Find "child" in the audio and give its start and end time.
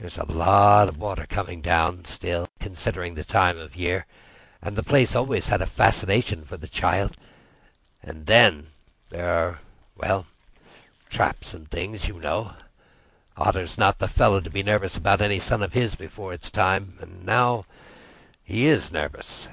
6.66-7.16